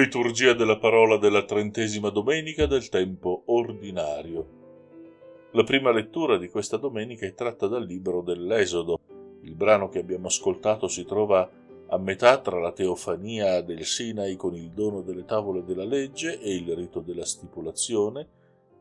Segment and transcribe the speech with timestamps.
[0.00, 5.48] Liturgia della parola della trentesima domenica del tempo ordinario.
[5.52, 8.98] La prima lettura di questa domenica è tratta dal libro dell'Esodo.
[9.42, 11.46] Il brano che abbiamo ascoltato si trova
[11.88, 16.54] a metà tra la teofania del Sinai con il dono delle tavole della legge e
[16.54, 18.28] il rito della stipulazione,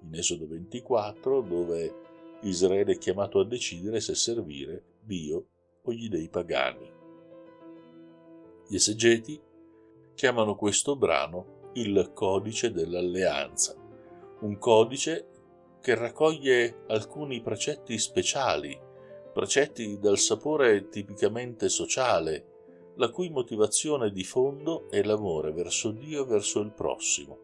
[0.02, 1.96] in Esodo 24, dove
[2.44, 5.48] Israele è chiamato a decidere se servire Dio
[5.82, 6.90] o gli dei pagani.
[8.70, 9.48] Gli esegeti
[10.20, 13.74] chiamano questo brano il codice dell'alleanza,
[14.42, 15.30] un codice
[15.80, 18.78] che raccoglie alcuni precetti speciali,
[19.32, 26.28] precetti dal sapore tipicamente sociale, la cui motivazione di fondo è l'amore verso Dio e
[26.28, 27.38] verso il prossimo.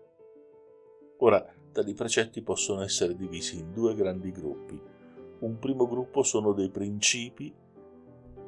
[1.20, 4.78] Ora, tali precetti possono essere divisi in due grandi gruppi.
[5.40, 7.55] Un primo gruppo sono dei principi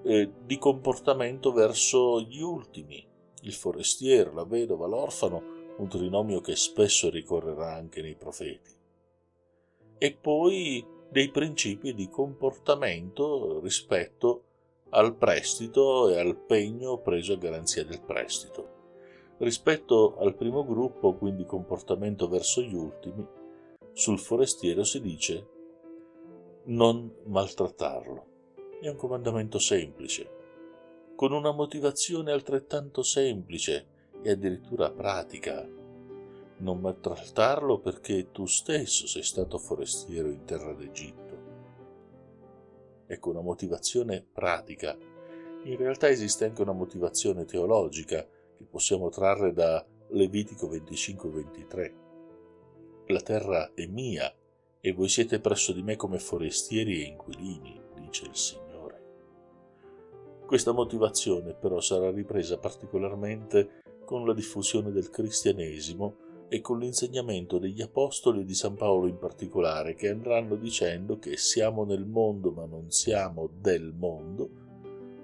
[0.03, 3.15] eh, di comportamento verso gli ultimi,
[3.47, 8.71] il forestiero, la vedova, l'orfano, un trinomio che spesso ricorrerà anche nei profeti.
[9.97, 14.43] E poi dei principi di comportamento rispetto
[14.89, 18.75] al prestito e al pegno preso a garanzia del prestito.
[19.37, 23.25] Rispetto al primo gruppo, quindi comportamento verso gli ultimi,
[23.93, 25.47] sul forestiero si dice
[26.65, 28.25] non maltrattarlo.
[28.81, 30.29] È un comandamento semplice,
[31.17, 33.87] con una motivazione altrettanto semplice
[34.21, 35.67] e addirittura pratica.
[36.57, 41.37] Non maltrattarlo perché tu stesso sei stato forestiero in terra d'Egitto.
[43.07, 44.95] Ecco una motivazione pratica.
[45.63, 48.23] In realtà esiste anche una motivazione teologica
[48.55, 51.93] che possiamo trarre da Levitico 25-23.
[53.07, 54.31] La terra è mia
[54.79, 58.66] e voi siete presso di me come forestieri e inquilini, dice il Signore.
[60.47, 67.81] Questa motivazione però sarà ripresa particolarmente con la diffusione del cristianesimo e con l'insegnamento degli
[67.81, 72.65] apostoli e di San Paolo in particolare, che andranno dicendo che siamo nel mondo ma
[72.65, 74.49] non siamo del mondo,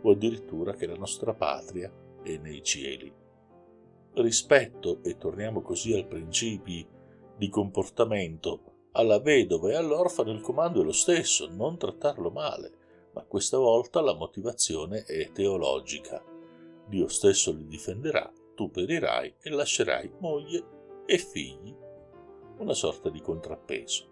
[0.02, 1.90] o addirittura che la nostra patria
[2.22, 3.10] è nei cieli.
[4.16, 6.86] Rispetto, e torniamo così al principi
[7.38, 12.82] di comportamento, alla vedova e all'orfano il comando è lo stesso, non trattarlo male
[13.14, 16.24] ma questa volta la motivazione è teologica.
[16.86, 20.64] Dio stesso li difenderà, tu perirai e lascerai moglie
[21.06, 21.76] e figli,
[22.58, 24.12] una sorta di contrappeso.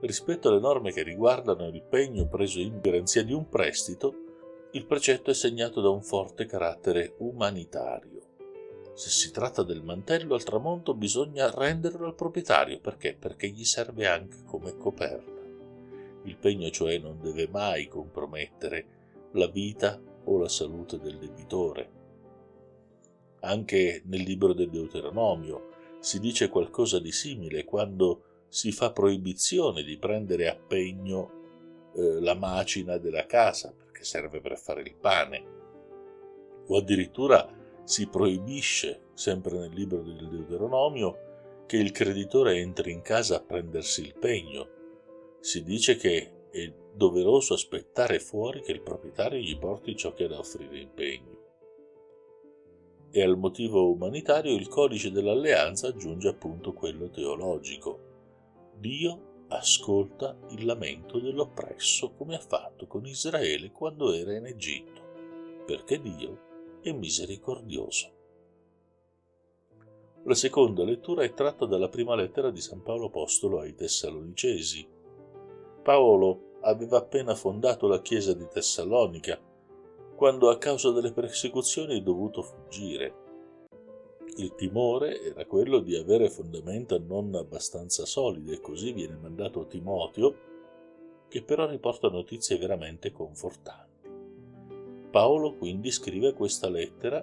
[0.00, 4.14] Rispetto alle norme che riguardano il pegno preso in garanzia di un prestito,
[4.72, 8.28] il precetto è segnato da un forte carattere umanitario.
[8.94, 13.16] Se si tratta del mantello al tramonto bisogna renderlo al proprietario perché?
[13.18, 15.39] Perché gli serve anche come coperta.
[16.24, 18.98] Il pegno cioè non deve mai compromettere
[19.32, 21.98] la vita o la salute del debitore.
[23.40, 25.68] Anche nel libro del Deuteronomio
[26.00, 31.38] si dice qualcosa di simile quando si fa proibizione di prendere a pegno
[31.94, 35.58] eh, la macina della casa perché serve per fare il pane
[36.66, 37.48] o addirittura
[37.84, 44.02] si proibisce sempre nel libro del Deuteronomio che il creditore entri in casa a prendersi
[44.02, 44.78] il pegno
[45.40, 50.28] si dice che è doveroso aspettare fuori che il proprietario gli porti ciò che ha
[50.28, 51.38] da offrire in pegno.
[53.10, 58.08] E al motivo umanitario il codice dell'alleanza aggiunge appunto quello teologico.
[58.76, 65.00] Dio ascolta il lamento dell'oppresso come ha fatto con Israele quando era in Egitto,
[65.66, 68.18] perché Dio è misericordioso.
[70.24, 74.86] La seconda lettura è tratta dalla prima lettera di San Paolo Apostolo ai Tessalonicesi,
[75.90, 79.36] Paolo aveva appena fondato la chiesa di Tessalonica,
[80.14, 83.14] quando a causa delle persecuzioni è dovuto fuggire.
[84.36, 90.36] Il timore era quello di avere fondamenta non abbastanza solide e così viene mandato Timoteo,
[91.26, 94.08] che però riporta notizie veramente confortanti.
[95.10, 97.20] Paolo quindi scrive questa lettera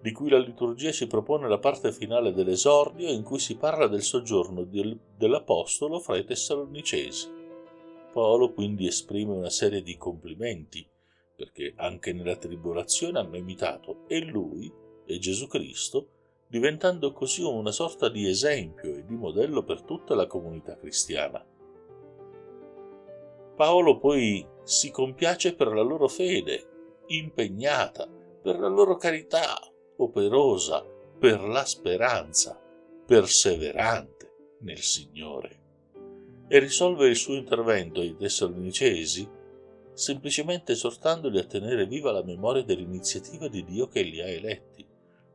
[0.00, 4.02] di cui la liturgia ci propone la parte finale dell'esordio in cui si parla del
[4.02, 7.35] soggiorno dell'Apostolo fra i Tessalonicesi.
[8.16, 10.88] Paolo quindi esprime una serie di complimenti,
[11.36, 14.72] perché anche nella tribolazione hanno imitato e lui
[15.04, 16.08] e Gesù Cristo,
[16.48, 21.44] diventando così una sorta di esempio e di modello per tutta la comunità cristiana.
[23.54, 29.58] Paolo poi si compiace per la loro fede, impegnata, per la loro carità,
[29.98, 30.82] operosa,
[31.18, 32.58] per la speranza,
[33.04, 35.64] perseverante nel Signore
[36.48, 39.28] e risolve il suo intervento ai Tessalonicesi
[39.96, 44.86] semplicemente esortandoli a tenere viva la memoria dell'iniziativa di Dio che li ha eletti,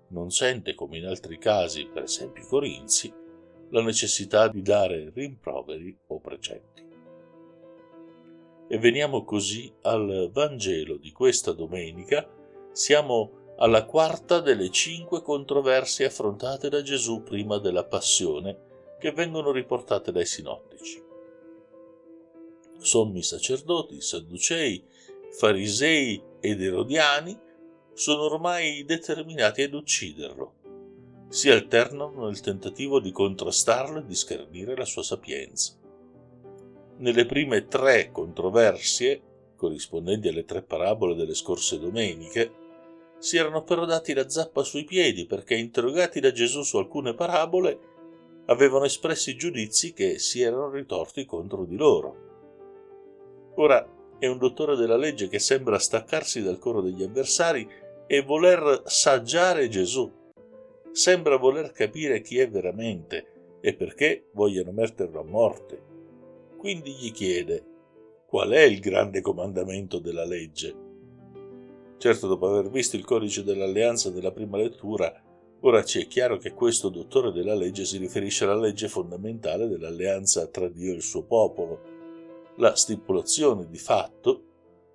[0.09, 3.11] non sente, come in altri casi, per esempio i corinzi,
[3.71, 6.87] la necessità di dare rimproveri o precetti.
[8.67, 12.29] E veniamo così al Vangelo di questa domenica.
[12.71, 18.69] Siamo alla quarta delle cinque controversie affrontate da Gesù prima della passione
[19.01, 21.03] che vengono riportate dai sinottici.
[22.77, 24.83] Sommi sacerdoti, sadducei,
[25.31, 27.38] farisei ed erodiani
[27.94, 30.53] sono ormai determinati ad ucciderlo.
[31.30, 35.74] Si alternano nel tentativo di contrastarlo e di scernire la sua sapienza.
[36.98, 39.21] Nelle prime tre controversie,
[39.56, 42.59] corrispondenti alle tre parabole delle scorse domeniche,
[43.18, 47.90] si erano però dati la zappa sui piedi perché, interrogati da Gesù su alcune parabole,
[48.51, 52.30] avevano espressi giudizi che si erano ritorti contro di loro.
[53.56, 57.68] Ora è un dottore della legge che sembra staccarsi dal coro degli avversari
[58.06, 60.12] e voler saggiare Gesù.
[60.92, 65.89] Sembra voler capire chi è veramente e perché vogliono metterlo a morte.
[66.57, 67.63] Quindi gli chiede
[68.27, 70.89] qual è il grande comandamento della legge.
[71.98, 75.30] Certo, dopo aver visto il codice dell'alleanza della prima lettura,
[75.61, 80.47] ora ci è chiaro che questo dottore della legge si riferisce alla legge fondamentale dell'alleanza
[80.47, 81.99] tra Dio e il suo popolo.
[82.57, 84.43] La stipulazione di fatto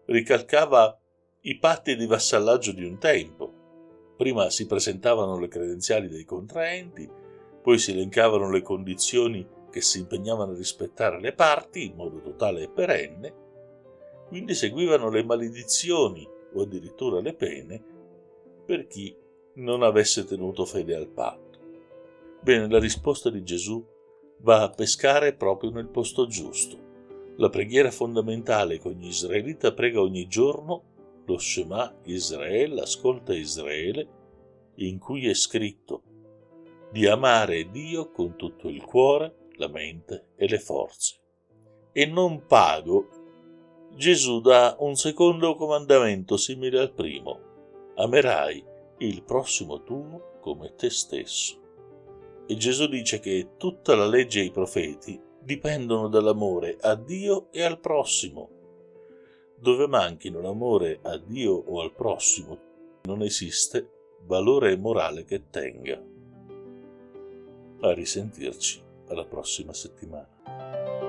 [0.07, 0.99] ricalcava
[1.43, 3.53] i patti di vassallaggio di un tempo.
[4.17, 7.09] Prima si presentavano le credenziali dei contraenti,
[7.63, 12.63] poi si elencavano le condizioni che si impegnavano a rispettare le parti in modo totale
[12.63, 13.35] e perenne,
[14.29, 17.85] quindi seguivano le maledizioni o addirittura le pene
[18.65, 19.15] per chi
[19.57, 21.59] non avesse tenuto fede al patto.
[22.41, 23.85] Bene, la risposta di Gesù
[24.41, 26.85] va a pescare proprio nel posto giusto.
[27.37, 30.95] La preghiera fondamentale che ogni israelita prega ogni giorno
[31.27, 34.09] lo Shema Israele, ascolta Israele,
[34.77, 36.03] in cui è scritto
[36.91, 41.17] di amare Dio con tutto il cuore, la mente e le forze.
[41.93, 43.09] E non pago,
[43.97, 47.41] Gesù dà un secondo comandamento simile al primo.
[47.97, 51.61] Amerai il prossimo tuo come te stesso.
[52.47, 57.63] E Gesù dice che tutta la legge e i profeti dipendono dall'amore a Dio e
[57.63, 58.57] al prossimo
[59.59, 62.59] dove manchino l'amore a Dio o al prossimo,
[63.05, 63.91] non esiste
[64.27, 66.03] valore morale che tenga.
[67.81, 71.06] A risentirci alla prossima settimana.